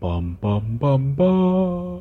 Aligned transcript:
Pam 0.00 0.32
pam 0.40 0.80
pam 0.80 1.12
pam. 1.12 2.00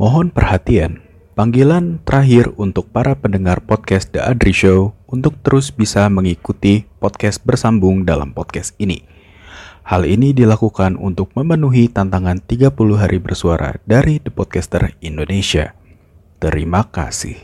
Mohon 0.00 0.32
perhatian. 0.32 1.04
Panggilan 1.36 2.00
terakhir 2.00 2.48
untuk 2.56 2.88
para 2.88 3.12
pendengar 3.12 3.60
podcast 3.60 4.08
The 4.08 4.24
Adri 4.24 4.56
Show 4.56 4.96
untuk 5.04 5.36
terus 5.44 5.68
bisa 5.68 6.08
mengikuti 6.08 6.88
podcast 6.96 7.44
bersambung 7.44 8.08
dalam 8.08 8.32
podcast 8.32 8.72
ini. 8.80 9.04
Hal 9.84 10.08
ini 10.08 10.32
dilakukan 10.32 10.96
untuk 10.96 11.36
memenuhi 11.36 11.92
tantangan 11.92 12.40
30 12.40 12.72
hari 12.96 13.20
bersuara 13.20 13.76
dari 13.84 14.16
The 14.16 14.32
Podcaster 14.32 14.96
Indonesia. 15.04 15.76
Terima 16.40 16.88
kasih. 16.88 17.36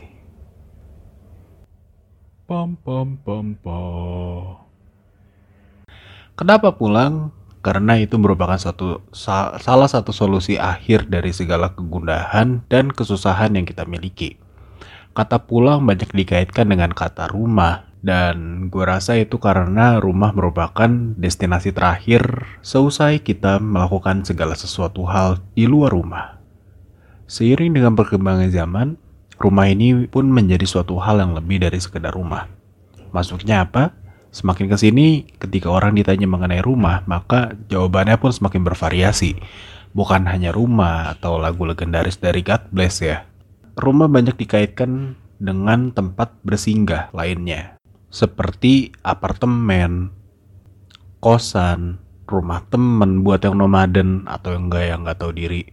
Pam 2.49 2.81
pam 2.81 3.13
pam 3.21 3.53
pam. 3.61 4.65
Kenapa 6.33 6.73
pulang? 6.73 7.42
Karena 7.63 7.95
itu 7.95 8.19
merupakan 8.19 8.59
satu 8.59 8.99
sa- 9.15 9.55
salah 9.63 9.87
satu 9.87 10.11
solusi 10.11 10.59
akhir 10.59 11.07
dari 11.07 11.31
segala 11.31 11.71
kegundahan 11.71 12.67
dan 12.67 12.91
kesusahan 12.91 13.55
yang 13.55 13.63
kita 13.63 13.87
miliki. 13.87 14.35
Kata 15.15 15.39
pulang 15.47 15.87
banyak 15.87 16.11
dikaitkan 16.11 16.67
dengan 16.67 16.91
kata 16.91 17.31
rumah 17.31 17.87
dan 18.03 18.67
gue 18.67 18.83
rasa 18.83 19.15
itu 19.15 19.39
karena 19.39 19.95
rumah 20.03 20.35
merupakan 20.35 20.91
destinasi 21.15 21.71
terakhir 21.71 22.43
seusai 22.59 23.23
kita 23.23 23.63
melakukan 23.63 24.27
segala 24.27 24.59
sesuatu 24.59 25.07
hal 25.07 25.39
di 25.55 25.63
luar 25.63 25.95
rumah. 25.95 26.43
Seiring 27.31 27.79
dengan 27.79 27.95
perkembangan 27.95 28.51
zaman, 28.51 28.99
rumah 29.39 29.71
ini 29.71 30.03
pun 30.11 30.27
menjadi 30.27 30.67
suatu 30.67 30.99
hal 30.99 31.23
yang 31.23 31.31
lebih 31.31 31.63
dari 31.63 31.79
sekedar 31.79 32.11
rumah. 32.11 32.51
Masuknya 33.15 33.63
apa? 33.63 33.95
Semakin 34.33 34.65
ke 34.65 34.77
sini, 34.81 35.29
ketika 35.37 35.69
orang 35.69 35.93
ditanya 35.93 36.25
mengenai 36.25 36.65
rumah, 36.65 37.05
maka 37.05 37.53
jawabannya 37.69 38.17
pun 38.17 38.33
semakin 38.33 38.65
bervariasi. 38.65 39.37
Bukan 39.93 40.25
hanya 40.25 40.49
rumah 40.49 41.13
atau 41.13 41.37
lagu 41.37 41.69
legendaris 41.69 42.17
dari 42.17 42.41
God 42.41 42.73
Bless 42.73 42.97
ya. 43.05 43.29
Rumah 43.77 44.09
banyak 44.09 44.33
dikaitkan 44.33 45.13
dengan 45.37 45.93
tempat 45.93 46.33
bersinggah 46.41 47.13
lainnya. 47.13 47.77
Seperti 48.09 48.89
apartemen, 49.05 50.09
kosan, 51.21 52.01
rumah 52.25 52.65
temen 52.73 53.21
buat 53.21 53.45
yang 53.45 53.61
nomaden 53.61 54.25
atau 54.25 54.57
yang 54.57 54.65
enggak 54.65 54.85
yang 54.89 54.99
nggak 55.05 55.19
tahu 55.21 55.31
diri. 55.37 55.63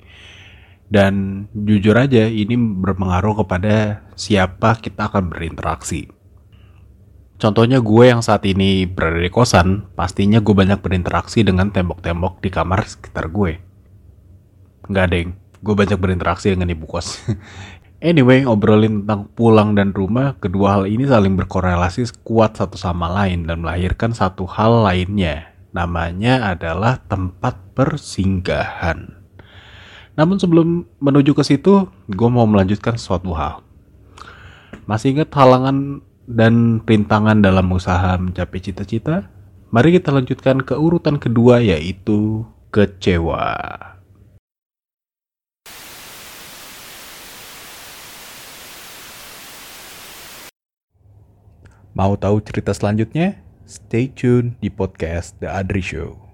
Dan 0.91 1.47
jujur 1.57 1.97
aja 1.97 2.29
ini 2.29 2.61
berpengaruh 2.61 3.41
kepada 3.41 4.05
siapa 4.21 4.77
kita 4.77 5.09
akan 5.09 5.33
berinteraksi. 5.33 6.20
Contohnya 7.41 7.81
gue 7.81 8.05
yang 8.05 8.21
saat 8.21 8.45
ini 8.45 8.85
berada 8.85 9.17
di 9.17 9.33
kosan, 9.33 9.89
pastinya 9.97 10.45
gue 10.45 10.53
banyak 10.53 10.77
berinteraksi 10.85 11.41
dengan 11.41 11.73
tembok-tembok 11.73 12.45
di 12.45 12.53
kamar 12.53 12.85
sekitar 12.85 13.33
gue. 13.33 13.57
Nggak 14.85 15.07
deng, 15.09 15.29
gue 15.65 15.73
banyak 15.73 15.97
berinteraksi 15.97 16.53
dengan 16.53 16.69
ibu 16.69 16.85
kos. 16.85 17.25
anyway, 18.05 18.45
ngobrolin 18.45 19.09
tentang 19.09 19.33
pulang 19.33 19.73
dan 19.73 19.97
rumah, 19.97 20.37
kedua 20.37 20.77
hal 20.77 20.85
ini 20.85 21.09
saling 21.09 21.33
berkorelasi 21.41 22.13
kuat 22.21 22.61
satu 22.61 22.77
sama 22.77 23.09
lain 23.09 23.49
dan 23.49 23.65
melahirkan 23.65 24.13
satu 24.13 24.45
hal 24.45 24.85
lainnya. 24.85 25.57
Namanya 25.73 26.53
adalah 26.53 27.01
tempat 27.09 27.57
persinggahan. 27.73 29.17
Namun 30.13 30.37
sebelum 30.37 30.85
menuju 31.01 31.33
ke 31.33 31.41
situ, 31.41 31.89
gue 31.89 32.29
mau 32.29 32.45
melanjutkan 32.45 33.01
suatu 33.01 33.33
hal. 33.33 33.65
Masih 34.85 35.17
ingat 35.17 35.33
halangan 35.33 36.05
dan 36.31 36.79
rintangan 36.87 37.43
dalam 37.43 37.67
usaha 37.75 38.15
mencapai 38.15 38.63
cita-cita? 38.63 39.27
Mari 39.75 39.99
kita 39.99 40.15
lanjutkan 40.15 40.63
ke 40.63 40.79
urutan 40.79 41.19
kedua 41.19 41.59
yaitu 41.59 42.47
kecewa. 42.71 43.59
Mau 51.91 52.15
tahu 52.15 52.39
cerita 52.47 52.71
selanjutnya? 52.71 53.43
Stay 53.67 54.07
tune 54.11 54.55
di 54.63 54.71
podcast 54.71 55.35
The 55.43 55.51
Adri 55.51 55.83
Show. 55.83 56.30